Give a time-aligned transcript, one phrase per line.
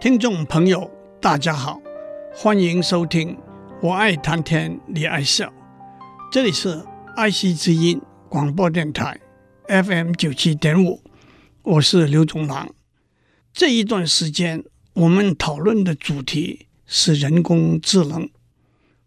[0.00, 0.88] 听众朋友，
[1.20, 1.80] 大家好，
[2.32, 3.34] 欢迎收听
[3.82, 5.46] 《我爱谈天你爱笑》，
[6.30, 6.84] 这里是
[7.16, 9.18] 爱惜之音广播电台
[9.66, 11.02] FM 九七点五，
[11.62, 12.72] 我是刘总郎。
[13.52, 18.30] 这一段时间，我们讨论的主题是人工智能。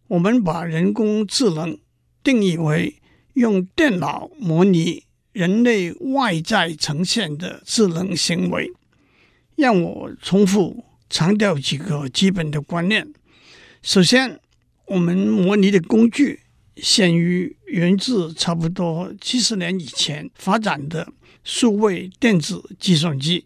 [0.09, 1.79] 我们把人工智能
[2.21, 2.97] 定义为
[3.35, 8.69] 用电脑模拟人类外在呈现的智能行为。
[9.55, 13.07] 让我重复强调几个基本的观念。
[13.81, 14.39] 首先，
[14.85, 16.41] 我们模拟的工具
[16.77, 21.11] 限于源自差不多七十年以前发展的
[21.43, 23.45] 数位电子计算机，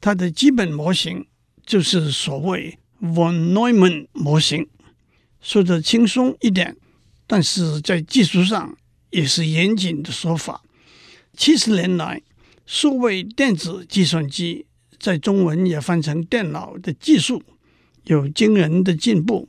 [0.00, 1.26] 它的基本模型
[1.66, 4.66] 就是所谓 von Neumann 模型。
[5.40, 6.76] 说得轻松一点，
[7.26, 8.76] 但是在技术上
[9.10, 10.62] 也是严谨的说法。
[11.36, 12.22] 七十年来，
[12.66, 14.66] 数位电子计算机。
[14.98, 17.42] 在中文也翻成电脑的技术
[18.04, 19.48] 有惊人的进步，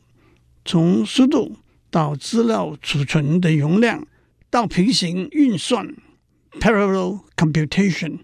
[0.64, 1.58] 从速度
[1.90, 4.06] 到资料储存的容量，
[4.50, 5.96] 到平行运算
[6.60, 8.20] （parallel computation），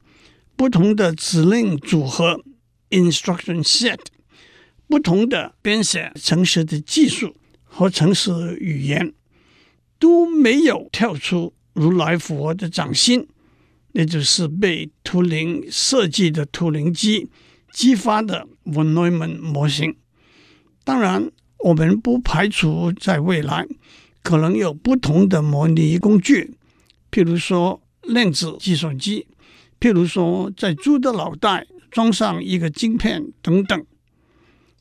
[0.56, 2.44] 不同的指令组合
[2.90, 4.00] （instruction set），
[4.88, 9.14] 不同的编写程式的技术和程式语言，
[9.98, 13.28] 都没有跳出如来佛的掌心。
[13.96, 17.30] 也就是被图灵设计的图灵机
[17.72, 19.96] 激发的 von Neumann 模型。
[20.84, 23.66] 当然，我们不排除在未来
[24.22, 26.54] 可能有不同的模拟工具，
[27.10, 29.28] 譬如说量子计算机，
[29.80, 33.86] 譬如说在猪的脑袋装上一个晶片等等。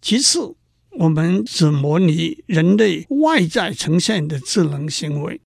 [0.00, 0.56] 其次，
[0.98, 5.40] 我们只模拟人类外在呈现的智能行为，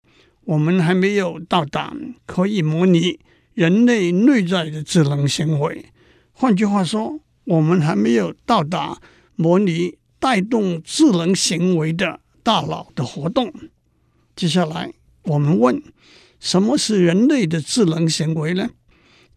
[0.45, 3.19] 我们还没有到达可以模拟。
[3.55, 5.87] 人类内在的智能行为，
[6.33, 9.01] 换句话说，我们还没有到达
[9.37, 13.53] 模拟带动智能行为的大脑的活动。
[14.35, 14.93] 接下来，
[15.23, 15.81] 我们问：
[16.41, 18.71] 什么是人类的智能行为呢？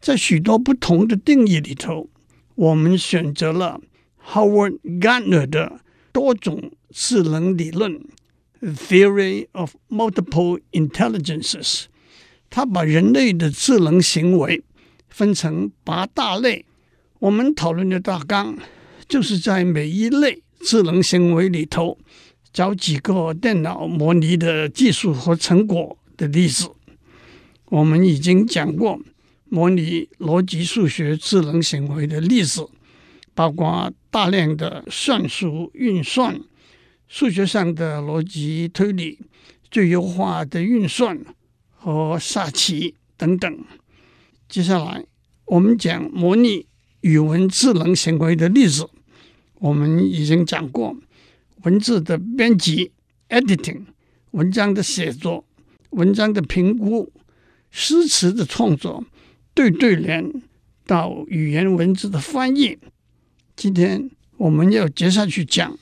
[0.02, 2.10] 在许多不同的定义里头，
[2.56, 3.80] 我们选择了
[4.32, 8.04] Howard Gardner 的多种智能理论
[8.62, 11.86] （Theory of Multiple Intelligences）。
[12.50, 14.64] 他把人类的智能行为
[15.10, 16.66] 分成八大类，
[17.20, 18.58] 我们讨论的大纲
[19.08, 21.98] 就是在每一类智能行为里头
[22.52, 26.70] 找几个电脑模拟的技术和成果的例子。
[27.66, 29.00] 我们已经讲过
[29.50, 32.68] 模拟逻辑数学智能行为的例子，
[33.34, 36.40] 包括大量的算术运算、
[37.08, 39.20] 数学上的逻辑推理、
[39.70, 41.20] 最优化的运算。
[41.88, 43.60] 和下棋等等。
[44.50, 45.06] 接下来，
[45.46, 46.66] 我们讲模拟
[47.00, 48.90] 语文智能行为的例子。
[49.60, 50.98] 我们已经讲过
[51.64, 52.92] 文字的编辑
[53.30, 53.86] （editing）、
[54.32, 55.46] 文章的写作、
[55.92, 57.10] 文章的评估、
[57.72, 59.06] 诗词的创作、
[59.54, 60.42] 对对联
[60.86, 62.78] 到语言文字的翻译。
[63.56, 65.80] 今天我们要接下去讲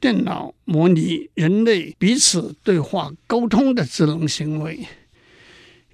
[0.00, 4.86] 电脑模拟人类彼此对话沟通的智能行为。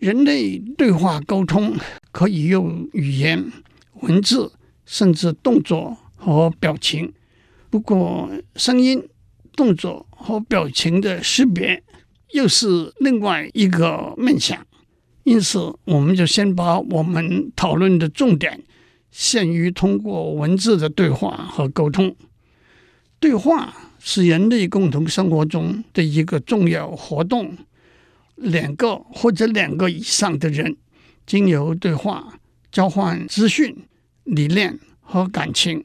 [0.07, 1.75] 人类对话沟通
[2.13, 3.51] 可以用语言、
[4.03, 4.53] 文字，
[4.85, 7.13] 甚至动作和表情。
[7.71, 9.03] 不过，声音、
[9.57, 11.83] 动作和表情的识别
[12.31, 14.65] 又是另外一个面向。
[15.25, 18.63] 因此，我们就先把我们讨论的重点
[19.11, 22.15] 限于通过文字的对话和沟通。
[23.19, 27.59] 对话是人类共同生活中的一个重要活动。
[28.37, 30.77] 两个或者两个以上的人，
[31.27, 32.39] 经由对话
[32.71, 33.77] 交换资讯、
[34.25, 35.85] 理念和感情。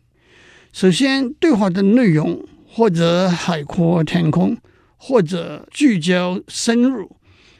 [0.71, 4.57] 首先，对话的内容或者海阔天空，
[4.95, 7.17] 或者聚焦深入，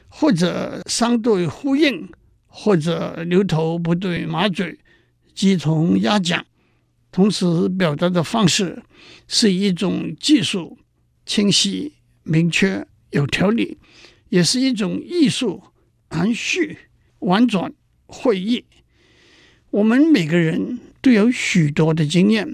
[0.07, 2.09] 或者相对呼应，
[2.47, 4.79] 或者牛头不对马嘴、
[5.33, 6.45] 鸡同鸭讲。
[7.11, 8.81] 同时，表达的方式
[9.27, 10.77] 是一种技术，
[11.25, 13.77] 清晰、明确、有条理。
[14.31, 15.61] 也是一种艺术，
[16.09, 16.77] 含蓄、
[17.19, 17.73] 婉转、
[18.05, 18.63] 会意。
[19.71, 22.47] 我们每个人都有许多的经验，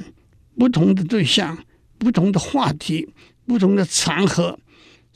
[0.58, 1.64] 不同的对象、
[2.00, 3.08] 不同的话题、
[3.46, 4.60] 不同的场合，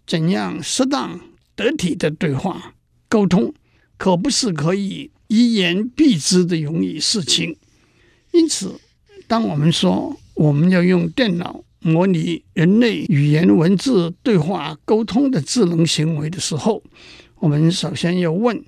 [0.05, 1.19] 怎样适当
[1.55, 2.75] 得体的对话
[3.09, 3.51] 沟通，
[3.97, 7.57] 可不是可以一言蔽之的容易事情。
[8.33, 8.79] 因此，
[9.27, 16.83] 当我们说我们要用电脑，模拟人类语言文字对话沟通的智能行为的时候，
[17.39, 18.63] 我们首先要问：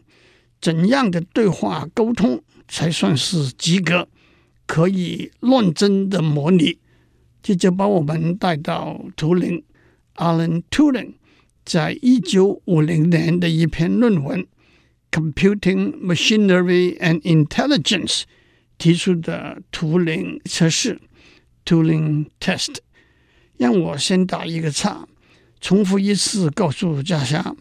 [0.59, 4.07] 怎样的对话沟通才算是及格，
[4.65, 6.79] 可以论证的模拟？
[7.43, 9.63] 这就把我们带到图灵
[10.15, 11.13] Alan Turing
[11.63, 14.41] 在一九五零年的一篇论文
[15.11, 18.21] 《Computing Machinery and Intelligence》
[18.79, 20.99] 提出的图灵测试
[21.63, 22.77] （Turing Test）。
[23.63, 25.07] 让我先打一个岔，
[25.61, 27.55] 重复一次告诉大家，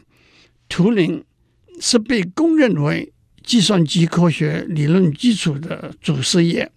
[0.68, 1.24] 图灵
[1.80, 3.12] 是被公认为
[3.44, 6.72] 计算机科学理论基础的祖师爷。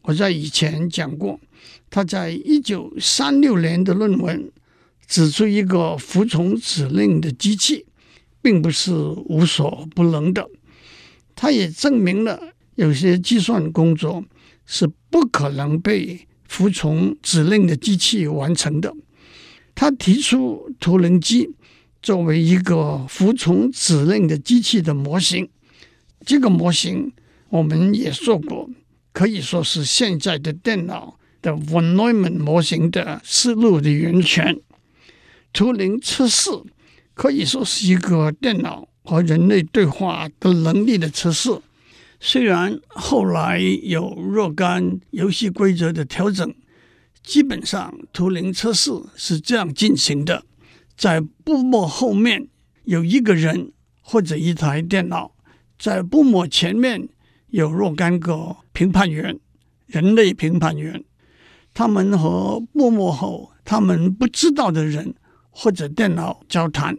[0.00, 1.38] 我在以前讲过。
[1.88, 4.50] 他在一九三六年的论文
[5.06, 7.86] 指出，一个服从指令的机器
[8.42, 10.48] 并不是无所不能的。
[11.34, 12.40] 他也证明了
[12.74, 14.24] 有些计算工作
[14.66, 18.94] 是不可能被服从指令的机器完成的。
[19.74, 21.50] 他提出图灵机
[22.00, 25.48] 作为一个服从指令的机器的模型。
[26.24, 27.12] 这个模型
[27.50, 28.68] 我们也说过，
[29.12, 31.18] 可以说是现在的电脑。
[31.42, 34.58] 的 von Neumann 模型的思路的源泉，
[35.52, 36.50] 图灵测试
[37.14, 41.60] 可以说是一个电脑和人类对话的能力的测试。
[42.28, 46.52] 虽然后来有若干游戏规则的调整，
[47.22, 50.42] 基本上图灵测试是这样进行的：
[50.96, 52.48] 在布幕后面
[52.82, 53.70] 有一个人
[54.00, 55.36] 或者一台电脑，
[55.78, 57.08] 在布幕前面
[57.50, 59.38] 有若干个评判员，
[59.86, 61.04] 人类评判员。
[61.72, 65.14] 他们和布幕后他们不知道的人
[65.50, 66.98] 或者电脑交谈。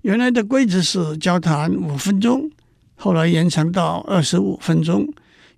[0.00, 2.50] 原来的规则是交谈五分钟，
[2.96, 5.08] 后来延长到二十五分钟。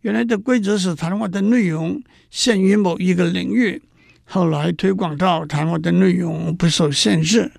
[0.03, 3.81] 原来的规则是谈话的内容限于某一个领域，
[4.25, 7.51] 后来推广到谈话的内容不受限制，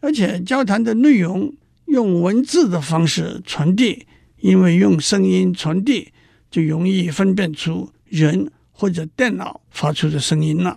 [0.00, 1.54] 而且交谈的内容
[1.86, 4.06] 用文字的方式传递，
[4.40, 6.12] 因为用声音传递
[6.50, 8.50] 就容易分辨出人。
[8.74, 10.76] 或者电脑发出的声音了。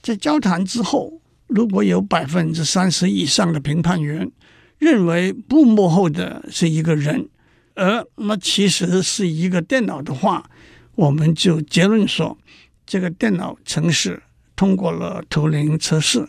[0.00, 4.30] 在交谈之后，如果有百分之三十以上的评判员
[4.78, 7.28] 认为不幕后的是一个人，
[7.78, 10.50] 而那其实是一个电脑的话，
[10.96, 12.36] 我们就结论说，
[12.84, 14.22] 这个电脑程式
[14.54, 16.28] 通过了图灵测试。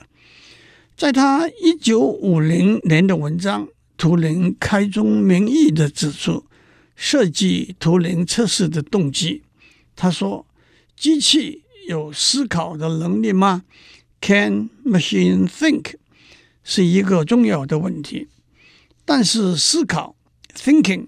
[0.95, 3.67] 在他一九五零年的文章，
[3.97, 6.45] 图灵开宗明义的指出
[6.95, 9.43] 设计图灵测试的动机。
[9.95, 10.45] 他说。
[10.99, 13.63] 机器有思考的能力吗
[14.19, 15.93] ？Can machine think？
[16.61, 18.27] 是一个重要的问题。
[19.05, 20.17] 但是思考
[20.53, 21.07] （thinking）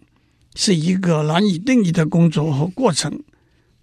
[0.55, 3.21] 是一个难以定义的工作和过程。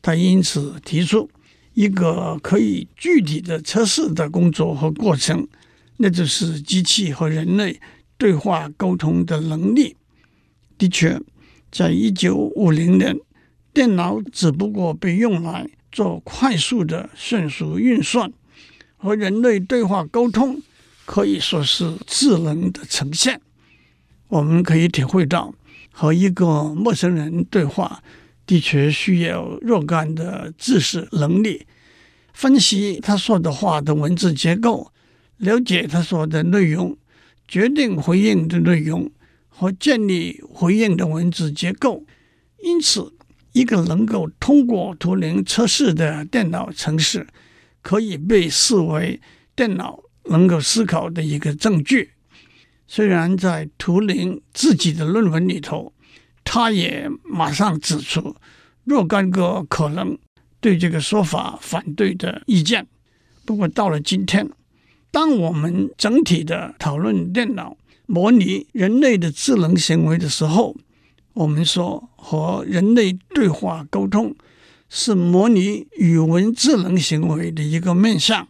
[0.00, 1.28] 他因此提出
[1.74, 5.46] 一个可以具体的测试的工作和过程，
[5.96, 7.80] 那就是机器和人类
[8.16, 9.96] 对话沟通的能力。
[10.76, 11.20] 的确，
[11.70, 13.18] 在一九五零年，
[13.72, 18.32] 电脑只不过被用来做快速的迅速运算，
[18.96, 20.62] 和人类对话沟通，
[21.04, 23.40] 可以说是智能的呈现。
[24.28, 25.52] 我们可以体会到，
[26.00, 28.00] 和一个陌生人对话，
[28.46, 31.66] 的确需要若干的知识能力，
[32.32, 34.92] 分析他说的话的文字结构，
[35.38, 36.96] 了解他说的内容，
[37.48, 39.10] 决定回应的内容
[39.48, 42.04] 和建立回应的文字结构。
[42.62, 43.12] 因此，
[43.50, 47.26] 一个能够通过图灵测试的电脑程式，
[47.82, 49.20] 可以被视为
[49.56, 52.12] 电脑能够思考的一个证据。
[52.88, 55.92] 虽然在图灵自己的论文里头，
[56.42, 58.34] 他也马上指出
[58.82, 60.18] 若干个可能
[60.58, 62.86] 对这个说法反对的意见。
[63.44, 64.48] 不过到了今天，
[65.10, 67.76] 当我们整体的讨论电脑
[68.06, 70.74] 模拟人类的智能行为的时候，
[71.34, 74.34] 我们说，和人类对话沟通
[74.88, 78.48] 是模拟语文智能行为的一个面向，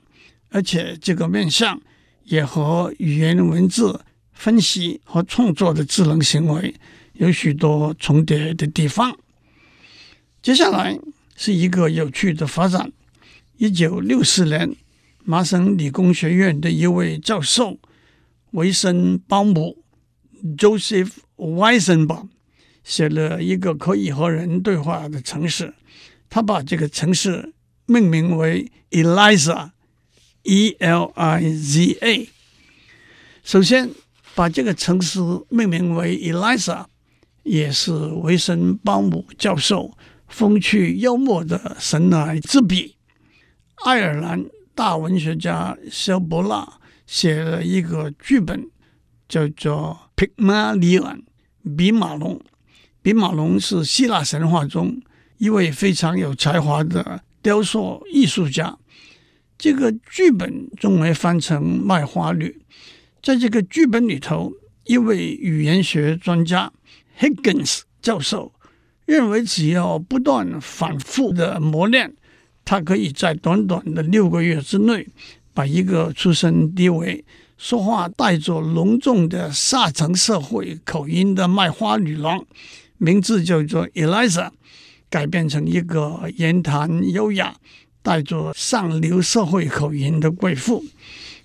[0.51, 1.81] 而且这个面向
[2.25, 4.01] 也和语言文字
[4.39, 6.73] 分析和创作的智能行为
[7.15, 9.19] 有许多重叠的地方。
[10.41, 10.97] 接下来
[11.35, 12.93] 是一个有趣的发展：
[13.57, 14.77] 一九六四年，
[15.25, 17.79] 麻省理工学院的一位教授
[18.53, 19.83] 维森鲍姆
[20.57, 22.29] （Joseph Weizenbaum）。
[22.85, 25.75] 写了一个可以和人对话的城市，
[26.31, 27.53] 他把这个城市
[27.87, 29.69] 命名为 Eliza，E-L-I-Z-A。
[33.43, 33.91] 首先，
[34.39, 35.19] 把这个城市
[35.49, 36.85] 命名为 Eliza，
[37.43, 42.95] 也是维森鲍姆教授风趣幽默的神来之笔。
[43.85, 44.45] 爱尔兰
[44.77, 48.71] 大文学家萧伯纳写了一个剧本，
[49.29, 49.99] 叫做
[50.37, 51.23] 《Pygmalion》
[51.77, 52.41] 比马龙。
[53.03, 55.03] 比马龙是希腊神话中
[55.39, 58.79] 一位非常有才华的雕塑艺术家。
[59.59, 62.47] 这个剧本中文翻成《卖花女》。
[63.29, 64.55] 在这个剧本里头，
[64.85, 66.73] 一位语言学专家
[67.21, 68.55] Higgins 教授
[69.05, 72.15] 认为，只要不断反复的磨练，
[72.65, 75.07] 他可以在短短的六个月之内，
[75.53, 77.23] 把一个出身低微、
[77.59, 82.47] 说话带着浓重的下层社会口音的卖花女郎，
[82.97, 84.53] 名字叫做 Eliza，
[85.11, 87.55] 改变成一个言谈优雅、
[88.01, 90.83] 带着上流社会口音的贵妇。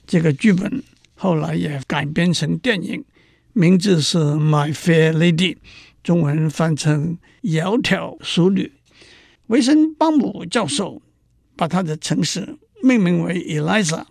[0.08, 0.82] 这个剧本。
[1.24, 3.02] 后来也改编成电影，
[3.54, 5.56] 名字是《My Fair Lady》，
[6.04, 7.18] 中文翻成
[7.50, 8.64] 《窈窕淑女》。
[9.48, 11.02] 维森邦姆教授
[11.56, 14.04] 把他的城市命名为 Eliza，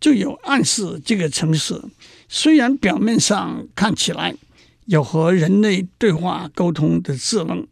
[0.00, 1.80] 就有暗示这个城市
[2.28, 4.34] 虽然表面上看起来
[4.86, 7.68] 有和人类对话沟通的智能，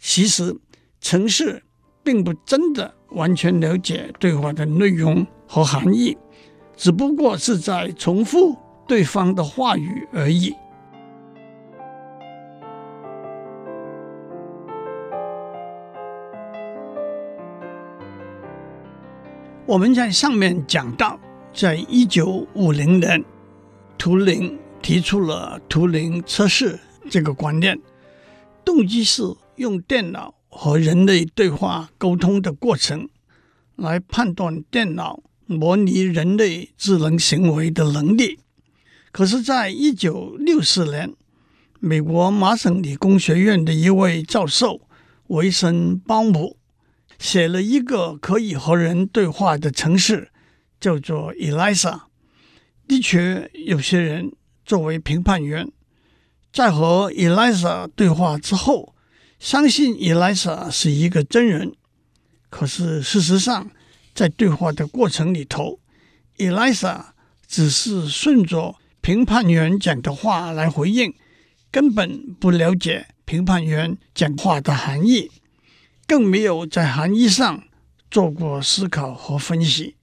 [0.00, 0.56] 其实
[1.02, 1.62] 城市
[2.02, 6.16] 并不真的完全了解对话的内容和含义。
[6.76, 10.54] 只不过是在重复对方的话语而已。
[19.64, 21.18] 我们在上面讲到，
[21.54, 23.24] 在一九五零年，
[23.96, 27.80] 图灵提出了图灵测试这个观念，
[28.64, 29.22] 动机是
[29.56, 33.08] 用电脑和人类对话沟通的过程
[33.76, 35.20] 来判断电脑。
[35.46, 38.38] 模拟人类智能行为的能力，
[39.10, 41.14] 可是，在一九六四年，
[41.80, 44.88] 美国麻省理工学院的一位教授
[45.28, 46.56] 维森邦姆
[47.18, 50.30] 写了一个可以和人对话的程式，
[50.80, 52.02] 叫做 Eliza。
[52.88, 54.32] 的确，有些人
[54.64, 55.70] 作为评判员，
[56.52, 58.94] 在和 Eliza 对话之后，
[59.38, 61.72] 相信 Eliza 是一个真人，
[62.50, 63.70] 可是事实上，
[64.14, 65.80] 在对话的过程里头
[66.38, 67.06] ，Elisa
[67.46, 71.14] 只是顺着评判员讲的话来回应，
[71.70, 75.30] 根本不了解评判员讲话的含义，
[76.06, 77.64] 更没有在含义上
[78.10, 79.96] 做过思考和分析。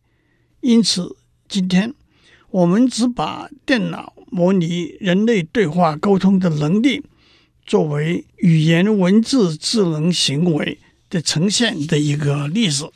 [0.62, 1.16] 因此，
[1.48, 1.94] 今天
[2.50, 7.04] 我们只把电脑模拟人类对话沟通的能力
[7.66, 12.92] 作为语言文字智能行为的呈现的一个例子。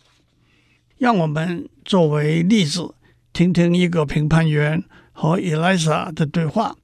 [1.04, 2.96] 让我们作为例子，
[3.34, 6.78] 听听一个评判员和 Eliza 的对话。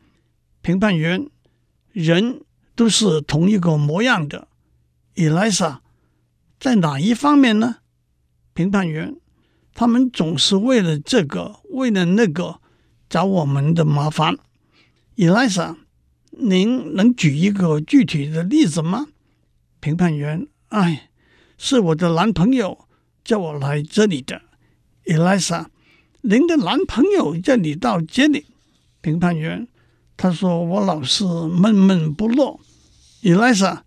[0.61, 1.29] 评判员：
[1.93, 2.41] 人
[2.75, 4.49] 都是同一个模样的。
[5.15, 5.77] Eliza
[6.59, 7.77] 在哪一方面呢？
[8.53, 9.15] 评判员：
[9.73, 12.59] 他们总是为了这个，为了那个
[13.09, 14.37] 找我们的麻烦。
[15.15, 15.77] Eliza，
[16.31, 19.07] 您能举一个具体的例子吗？
[19.79, 21.09] 评判员：哎，
[21.57, 22.88] 是我的男朋友。
[23.29, 24.41] 叫我来这里的
[25.05, 25.67] ，Elisa，
[26.21, 28.47] 您的男朋友叫你到这里。
[29.01, 29.67] 评判员，
[30.17, 32.59] 他说我老是闷闷不乐。
[33.21, 33.81] Elisa，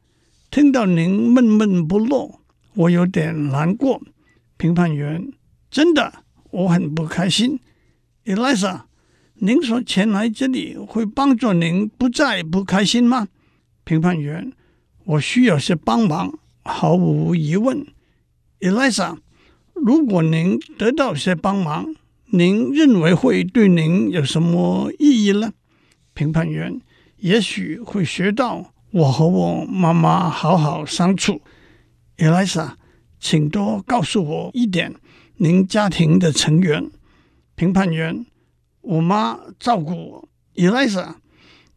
[0.48, 2.38] 听到您闷闷不乐，
[2.74, 4.00] 我有点难过。
[4.56, 5.32] 评判员，
[5.68, 6.22] 真的，
[6.52, 7.58] 我很不开心。
[8.24, 8.82] Elisa，
[9.34, 13.26] 您说前来这里会帮助您不再不开心吗？
[13.82, 14.52] 评判员，
[15.02, 17.84] 我需要些帮忙，毫无疑问。
[18.60, 19.16] Eliza。
[19.74, 21.94] 如果您得到些帮忙，
[22.26, 25.52] 您认为会对您有什么意义呢？
[26.14, 26.80] 评判员，
[27.18, 31.40] 也许会学到我和我妈妈好好相处。
[32.18, 32.72] Eliza，
[33.18, 34.94] 请多告诉我一点
[35.36, 36.90] 您家庭的成员。
[37.54, 38.26] 评判员，
[38.80, 40.28] 我妈照顾我。
[40.54, 41.16] Eliza，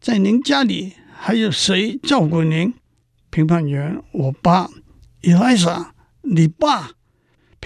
[0.00, 2.74] 在您家里还有谁照顾您？
[3.30, 4.68] 评判员，我爸。
[5.22, 5.88] Eliza，
[6.22, 6.95] 你爸。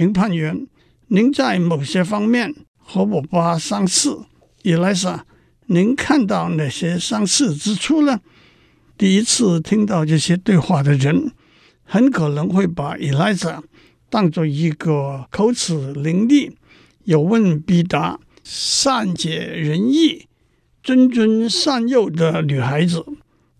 [0.00, 0.66] 评判员，
[1.08, 4.20] 您在某些方面和我爸相似。
[4.62, 5.20] Eliza，
[5.66, 8.20] 您看到哪些相似之处呢？
[8.96, 11.32] 第一次听到这些对话的人，
[11.84, 13.60] 很可能会把 Eliza
[14.08, 16.54] 当作一个口齿伶俐、
[17.04, 20.28] 有问必答、善解人意、
[20.82, 23.04] 谆谆善诱的女孩子。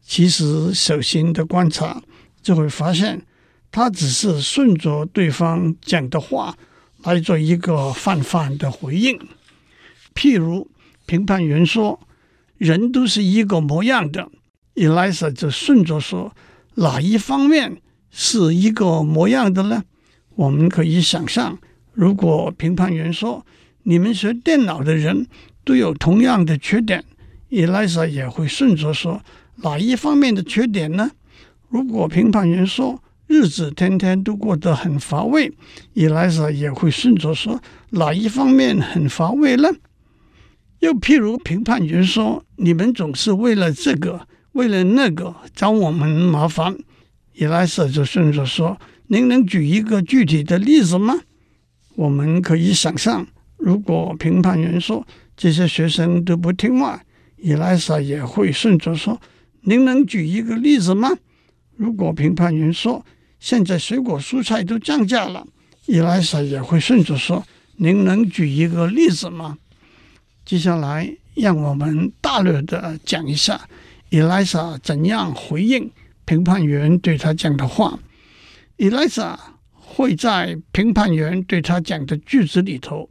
[0.00, 2.02] 其实，小心的观察
[2.40, 3.26] 就会发现。
[3.72, 6.56] 他只是顺着对方讲的话
[7.04, 9.18] 来做一个泛泛的回应，
[10.14, 10.68] 譬如
[11.06, 12.00] 评判员说
[12.58, 14.28] ：“人都是一个模样的。
[14.74, 16.34] Elisa 就顺着说
[16.76, 19.84] ：“哪一方面是一个模样的呢？”
[20.36, 21.58] 我们可以想象，
[21.92, 23.44] 如果评判员说
[23.84, 25.26] ：“你们学电脑的人
[25.64, 27.04] 都有同样的缺点。
[27.50, 29.22] Elisa 也会顺着说
[29.62, 31.10] ：“哪一方面的缺点呢？”
[31.68, 35.52] 如果评判员说：日子天天都过得很乏味，
[35.92, 39.68] 伊莱莎也会顺着说哪一方面很乏味呢？
[40.80, 46.76] 又譬如评判员说：“你们总是为了这个，为了那个找我们麻烦。”
[47.32, 51.20] 伊莱莎就顺着说：“您能举一个具体的例子吗？”
[51.94, 53.24] 我们可以想象，
[53.58, 55.06] 如果评判员说
[55.36, 57.00] 这些学生都不听话，
[57.36, 59.20] 伊莱莎也会顺着说
[59.62, 61.16] ：“您能举一个例子吗？”
[61.78, 63.06] 如果评判员说，
[63.40, 65.46] 现在水果蔬菜都降价了，
[65.86, 67.42] 以来撒也会顺着说
[67.76, 69.58] ：“您能举一个例子吗？”
[70.44, 73.68] 接下来，让我们大略的讲一下
[74.10, 75.90] 以来撒怎样回应
[76.26, 77.98] 评判员对他讲的话。
[78.76, 83.08] 以来撒会在评判员对他讲的句子里头，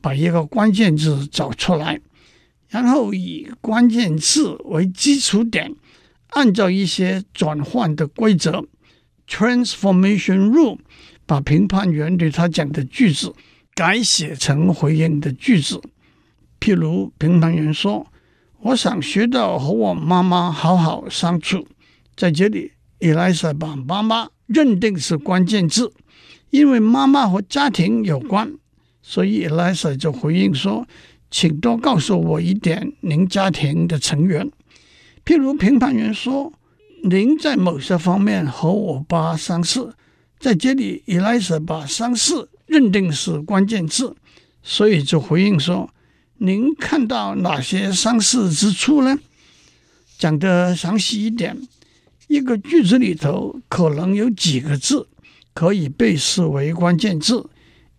[0.00, 2.00] 把一个关键字找出来，
[2.68, 5.74] 然后以关键字为基础点，
[6.28, 8.64] 按照一些转换的规则。
[9.30, 10.80] Transformation room
[11.24, 13.32] 把评判员对他讲的句子
[13.74, 15.80] 改写成回应的句子。
[16.58, 18.08] 譬如，评判员说
[18.60, 21.66] ：“我想学到和我妈妈好好相处。”
[22.16, 25.92] 在这里，，Elisa 把妈妈认定是关键字，
[26.50, 28.52] 因为妈妈和家庭有关，
[29.00, 30.86] 所以 Elisa 就回应说
[31.30, 34.50] ：“请多告诉我一点您家庭的成员。”
[35.24, 36.52] 譬如，评判员说。
[37.02, 39.94] 您在某些方面和我爸相似，
[40.38, 44.14] 在这里，以来撒把相似认定是关键字，
[44.62, 45.88] 所以就回应说
[46.38, 49.18] ：“您看到哪些相似之处呢？”
[50.18, 51.56] 讲得详细一点，
[52.28, 55.08] 一个句子里头可能有几个字
[55.54, 57.48] 可以被视为关键字，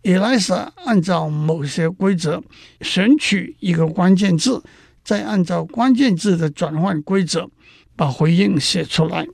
[0.02, 2.42] 以来撒按照某些规则
[2.80, 4.62] 选取一个关键字，
[5.02, 7.50] 再按照关键字的转换规则。
[7.96, 9.26] 把回应写出来。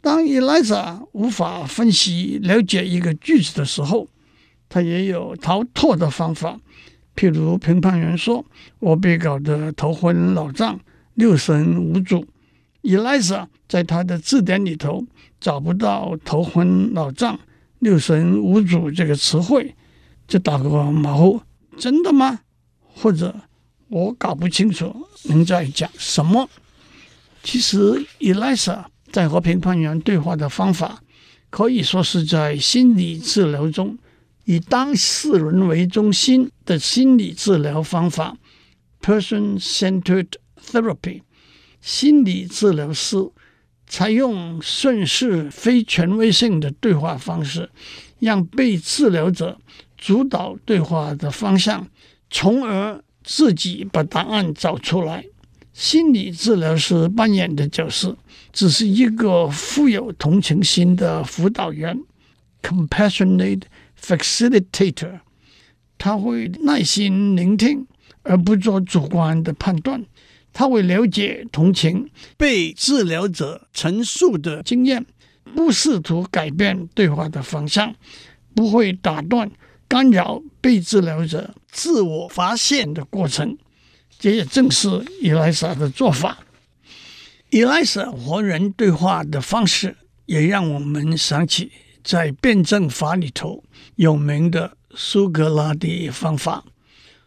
[0.00, 4.08] 当 Eliza 无法分析了解一个句子的时候，
[4.68, 6.58] 他也有逃脱的方法。
[7.16, 8.44] 譬如评判员说
[8.80, 10.80] ：“我被搞得头昏脑胀、
[11.14, 12.26] 六神无主。”
[12.82, 15.06] Eliza 在他的字典里头
[15.40, 17.38] 找不到“头昏脑胀、
[17.78, 19.74] 六神无主”这个词汇，
[20.26, 21.40] 就打个马虎
[21.78, 22.40] ：“真的吗？”
[22.94, 23.34] 或者
[23.88, 26.50] “我搞不清楚您在讲什么。”
[27.44, 31.02] 其实，以来撒在和评判员对话的方法，
[31.50, 33.96] 可以说是在心理治疗中
[34.46, 38.36] 以当事人为中心的心理治疗方法
[39.02, 40.28] （person-centered
[40.58, 41.20] therapy）。
[41.82, 43.16] 心理治疗师
[43.86, 47.68] 采用顺势非权威性的对话方式，
[48.20, 49.60] 让被治疗者
[49.98, 51.86] 主导对话的方向，
[52.30, 55.26] 从而自己把答案找出来。
[55.74, 58.16] 心理治疗师扮演的角色，
[58.52, 62.00] 只是一个富有同情心的辅导员
[62.62, 63.62] （compassionate
[64.00, 65.18] facilitator）。
[65.98, 67.86] 他会耐心聆听，
[68.22, 70.04] 而不做主观的判断。
[70.52, 75.04] 他会了解、同情被治疗者陈述的经验，
[75.56, 77.92] 不试图改变对话的方向，
[78.54, 79.50] 不会打断、
[79.88, 83.58] 干扰被治疗者自我发现的过程。
[84.18, 84.88] 这也正是
[85.20, 86.38] 伊莱莎的做法。
[87.50, 89.96] 伊莱莎和人对话的方式，
[90.26, 91.70] 也让我们想起
[92.02, 93.62] 在辩证法里头
[93.96, 96.64] 有名的苏格拉底方法。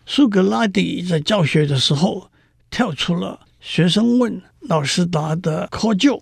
[0.06, 2.30] 苏格拉底在教学的时候，
[2.69, 6.21] 跳出了学生问、老师答的窠臼。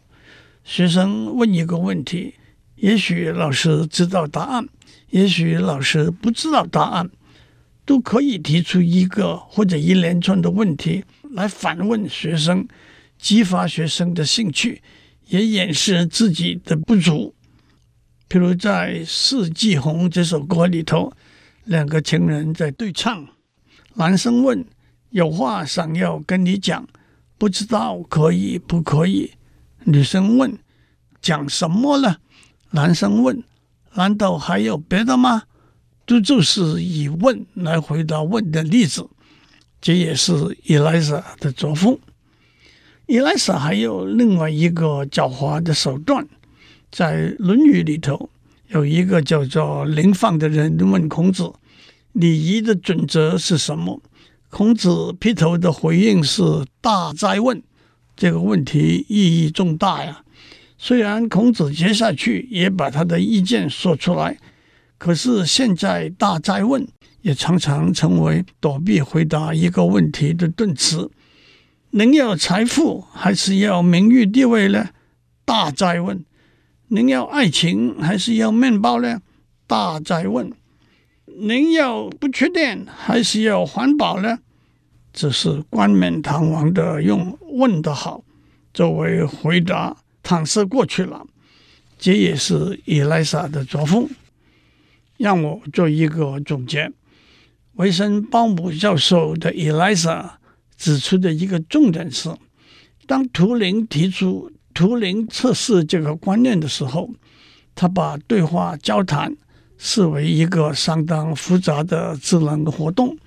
[0.64, 2.34] 学生问一个问题，
[2.76, 4.68] 也许老师知道答案，
[5.12, 7.10] 也许老师不知道答案。
[7.86, 12.68] 都可以提出一个或者一连串的问题来反问学生，
[13.20, 14.82] 激发学生的兴趣，
[15.28, 17.36] 也掩饰自己的不足。
[18.28, 21.14] 譬如在《四季红》这首歌里头，
[21.66, 23.28] 两个情人在对唱，
[23.94, 24.66] 男生问
[25.12, 26.88] ：“有话想要跟你讲，
[27.38, 29.32] 不知道可以不可以？”
[29.86, 30.58] 女生问
[31.22, 32.18] ：“讲什么了？”
[32.72, 33.44] 男生问
[33.94, 35.44] ：“难道还有别的吗？”
[36.06, 39.08] 都就是以问来回答问的例子，
[39.82, 40.34] 这也是
[40.66, 41.98] 以来撒的作风。
[43.08, 46.28] 以来撒还有另外一个狡猾的手段，
[46.92, 48.30] 在《论语》里头
[48.70, 51.52] 有一个叫做临放的人问孔子
[52.14, 54.02] ：“礼仪的准则是什么？”
[54.50, 56.42] 孔子劈头的回应是
[56.82, 57.62] “大哉问”，
[58.16, 60.24] 这个问题意义重大呀。
[60.78, 64.38] 虽然孔子接下去也把他的意见说出来。
[64.98, 66.88] 可是现在大哉问
[67.22, 71.12] 也常常成为躲避回答一个问题的盾词。
[71.92, 74.90] 您要财富还是要名誉地位呢？
[75.46, 76.24] 大哉问，
[76.88, 79.22] 您要爱情还是要面包呢？
[79.68, 80.52] 大哉问。
[81.38, 84.40] 您要不缺电还是要环保呢？
[85.12, 88.24] 只是冠冕堂皇的用问得好
[88.74, 91.26] 作为回答搪塞过去了。
[91.98, 94.10] 这也是伊莱莎的作风。
[95.18, 96.92] 让我做一个总结：
[97.74, 100.40] 维森鲍姆教授的伊丽莎
[100.78, 102.30] 指出的一个重点是，
[103.08, 107.10] 当图灵提出图灵测试这个观念的时候，
[107.74, 109.36] 他把对话交谈。
[109.78, 113.18] 视为一个相当复杂的智能活动，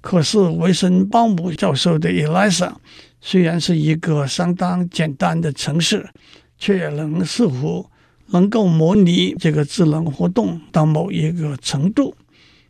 [0.00, 2.72] 可是维森鲍姆教授的 ELIZA
[3.20, 6.10] 虽然是一个相当简单的程式，
[6.58, 7.88] 却也能似乎
[8.28, 12.14] 能够模拟这个智能活动到某一个程度。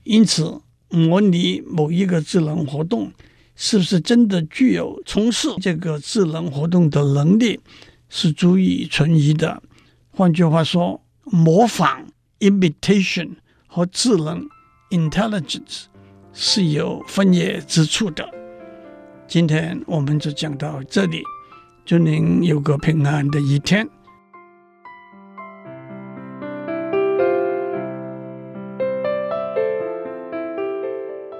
[0.04, 3.12] 因此，模拟某一个智能活动
[3.54, 7.60] 是不是真的具有从事这个智能活动的能力，
[8.08, 9.62] 是足以存疑的。
[10.10, 12.06] 换句话说，模仿。
[12.40, 13.30] imitation
[13.66, 14.46] 和智能
[14.90, 15.84] intelligence
[16.34, 18.28] 是有分野之处的。
[19.26, 21.22] 今天我们就讲到这里，
[21.86, 23.88] 祝您有个平安的一天。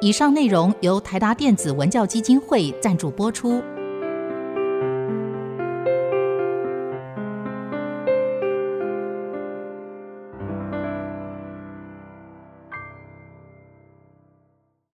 [0.07, 3.61] 以上内容由台达电子文教基金会赞助播出。